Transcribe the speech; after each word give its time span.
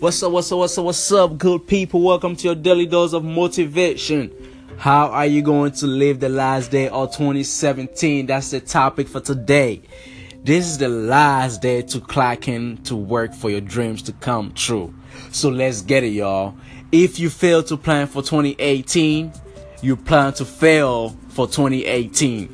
What's 0.00 0.22
up, 0.22 0.32
what's 0.32 0.50
up, 0.50 0.58
what's 0.58 0.78
up, 0.78 0.84
what's 0.86 1.12
up, 1.12 1.36
good 1.36 1.66
people? 1.66 2.00
Welcome 2.00 2.34
to 2.36 2.44
your 2.46 2.54
daily 2.54 2.86
dose 2.86 3.12
of 3.12 3.22
motivation. 3.22 4.32
How 4.78 5.08
are 5.08 5.26
you 5.26 5.42
going 5.42 5.72
to 5.72 5.86
live 5.86 6.20
the 6.20 6.30
last 6.30 6.70
day 6.70 6.88
of 6.88 7.10
2017? 7.10 8.24
That's 8.24 8.50
the 8.50 8.60
topic 8.60 9.08
for 9.08 9.20
today. 9.20 9.82
This 10.42 10.64
is 10.64 10.78
the 10.78 10.88
last 10.88 11.60
day 11.60 11.82
to 11.82 12.00
clock 12.00 12.48
in 12.48 12.78
to 12.84 12.96
work 12.96 13.34
for 13.34 13.50
your 13.50 13.60
dreams 13.60 14.00
to 14.04 14.14
come 14.14 14.54
true. 14.54 14.94
So 15.32 15.50
let's 15.50 15.82
get 15.82 16.02
it, 16.02 16.14
y'all. 16.14 16.54
If 16.90 17.18
you 17.18 17.28
fail 17.28 17.62
to 17.64 17.76
plan 17.76 18.06
for 18.06 18.22
2018, 18.22 19.30
you 19.82 19.96
plan 19.96 20.32
to 20.32 20.46
fail 20.46 21.10
for 21.28 21.46
2018. 21.46 22.46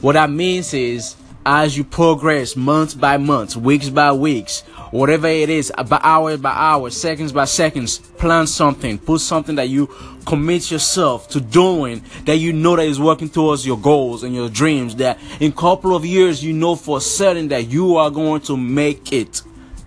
What 0.00 0.14
that 0.14 0.30
means 0.30 0.72
is, 0.72 1.14
as 1.46 1.76
you 1.76 1.84
progress 1.84 2.56
month 2.56 3.00
by 3.00 3.16
month, 3.16 3.54
weeks 3.54 3.88
by 3.88 4.12
weeks, 4.12 4.62
whatever 4.90 5.28
it 5.28 5.48
is, 5.48 5.72
by 5.88 6.00
hour 6.02 6.36
by 6.36 6.50
hour, 6.50 6.90
seconds 6.90 7.30
by 7.30 7.44
seconds, 7.44 7.98
plan 7.98 8.48
something, 8.48 8.98
put 8.98 9.20
something 9.20 9.54
that 9.54 9.68
you 9.68 9.86
commit 10.26 10.72
yourself 10.72 11.28
to 11.28 11.40
doing 11.40 12.02
that 12.24 12.38
you 12.38 12.52
know 12.52 12.74
that 12.74 12.86
is 12.86 12.98
working 12.98 13.28
towards 13.28 13.64
your 13.64 13.78
goals 13.78 14.24
and 14.24 14.34
your 14.34 14.48
dreams. 14.48 14.96
That 14.96 15.20
in 15.38 15.52
a 15.52 15.54
couple 15.54 15.94
of 15.94 16.04
years, 16.04 16.42
you 16.42 16.52
know 16.52 16.74
for 16.74 17.00
certain 17.00 17.46
that 17.48 17.68
you 17.68 17.96
are 17.96 18.10
going 18.10 18.40
to 18.42 18.56
make 18.56 19.12
it 19.12 19.42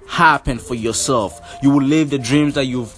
happen 0.07 0.59
for 0.59 0.75
yourself. 0.75 1.57
You 1.61 1.71
will 1.71 1.83
live 1.83 2.09
the 2.09 2.19
dreams 2.19 2.53
that 2.53 2.65
you've 2.67 2.97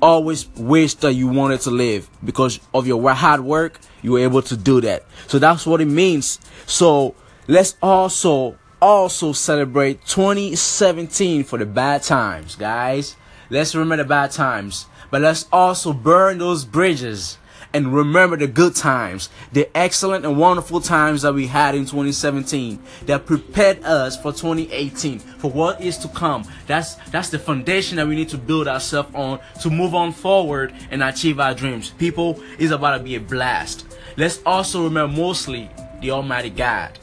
always 0.00 0.48
wished 0.56 1.00
that 1.00 1.14
you 1.14 1.26
wanted 1.26 1.60
to 1.62 1.70
live 1.72 2.08
because 2.24 2.60
of 2.72 2.86
your 2.86 3.12
hard 3.12 3.40
work 3.40 3.80
you 4.00 4.12
were 4.12 4.20
able 4.20 4.40
to 4.40 4.56
do 4.56 4.80
that 4.80 5.04
so 5.26 5.38
that's 5.38 5.66
what 5.66 5.78
it 5.78 5.84
means 5.84 6.40
so 6.64 7.14
let's 7.50 7.76
also 7.82 8.56
also 8.80 9.32
celebrate 9.32 10.06
2017 10.06 11.42
for 11.42 11.58
the 11.58 11.66
bad 11.66 12.00
times 12.00 12.54
guys 12.54 13.16
let's 13.50 13.74
remember 13.74 13.96
the 13.96 14.08
bad 14.08 14.30
times 14.30 14.86
but 15.10 15.20
let's 15.20 15.46
also 15.52 15.92
burn 15.92 16.38
those 16.38 16.64
bridges 16.64 17.38
and 17.72 17.94
remember 17.94 18.36
the 18.36 18.48
good 18.48 18.74
times, 18.74 19.28
the 19.52 19.68
excellent 19.76 20.24
and 20.24 20.36
wonderful 20.36 20.80
times 20.80 21.22
that 21.22 21.34
we 21.34 21.46
had 21.46 21.76
in 21.76 21.82
2017 21.82 22.82
that 23.06 23.26
prepared 23.26 23.84
us 23.84 24.16
for 24.16 24.32
2018 24.32 25.20
for 25.20 25.52
what 25.52 25.80
is 25.80 25.96
to 25.98 26.08
come. 26.08 26.44
That's 26.66 26.96
that's 27.10 27.28
the 27.28 27.38
foundation 27.38 27.96
that 27.98 28.08
we 28.08 28.16
need 28.16 28.28
to 28.30 28.38
build 28.38 28.66
ourselves 28.66 29.14
on 29.14 29.38
to 29.60 29.70
move 29.70 29.94
on 29.94 30.12
forward 30.12 30.74
and 30.90 31.02
achieve 31.02 31.38
our 31.38 31.54
dreams. 31.54 31.90
People 31.90 32.42
is 32.58 32.72
about 32.72 32.98
to 32.98 33.04
be 33.04 33.14
a 33.14 33.20
blast. 33.20 33.86
Let's 34.16 34.40
also 34.44 34.82
remember 34.82 35.16
mostly 35.16 35.70
the 36.00 36.10
Almighty 36.10 36.50
God. 36.50 36.98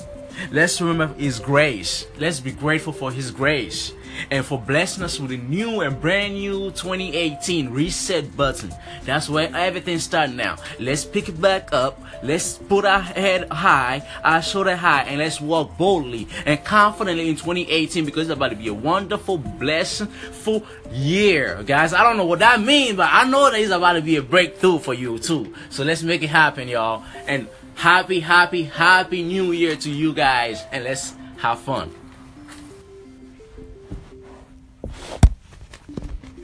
Let's 0.51 0.79
remember 0.81 1.13
His 1.15 1.39
grace. 1.39 2.07
Let's 2.17 2.39
be 2.39 2.51
grateful 2.51 2.93
for 2.93 3.11
His 3.11 3.31
grace 3.31 3.93
and 4.31 4.45
for 4.45 4.59
blessing 4.59 5.03
us 5.03 5.19
with 5.19 5.31
a 5.31 5.37
new 5.37 5.81
and 5.81 5.99
brand 5.99 6.33
new 6.33 6.71
2018 6.71 7.69
reset 7.69 8.35
button. 8.35 8.73
That's 9.03 9.29
where 9.29 9.53
everything 9.55 9.99
starts 9.99 10.33
now. 10.33 10.57
Let's 10.79 11.05
pick 11.05 11.29
it 11.29 11.39
back 11.39 11.73
up. 11.73 12.01
Let's 12.23 12.57
put 12.57 12.85
our 12.85 13.01
head 13.01 13.47
high, 13.49 14.07
our 14.23 14.41
shoulder 14.41 14.75
high, 14.75 15.03
and 15.03 15.19
let's 15.19 15.39
walk 15.39 15.77
boldly 15.77 16.27
and 16.45 16.63
confidently 16.63 17.29
in 17.29 17.35
2018 17.35 18.05
because 18.05 18.29
it's 18.29 18.35
about 18.35 18.49
to 18.49 18.55
be 18.55 18.67
a 18.69 18.73
wonderful, 18.73 19.37
blessingful 19.37 20.65
year, 20.91 21.61
guys. 21.63 21.93
I 21.93 22.03
don't 22.03 22.17
know 22.17 22.25
what 22.25 22.39
that 22.39 22.61
means, 22.61 22.97
but 22.97 23.09
I 23.11 23.29
know 23.29 23.51
that 23.51 23.59
it's 23.59 23.71
about 23.71 23.93
to 23.93 24.01
be 24.01 24.15
a 24.15 24.23
breakthrough 24.23 24.79
for 24.79 24.93
you 24.93 25.19
too. 25.19 25.53
So 25.69 25.83
let's 25.83 26.01
make 26.01 26.23
it 26.23 26.27
happen, 26.27 26.67
y'all. 26.67 27.03
And 27.27 27.47
happy, 27.77 28.19
happy, 28.19 28.63
happy 28.63 29.23
new 29.23 29.51
year 29.51 29.75
to 29.77 29.89
you 29.89 30.13
guys. 30.13 30.63
And 30.71 30.83
let's 30.83 31.13
have 31.37 31.59
fun. 31.59 31.93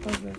Okay. 0.06 0.34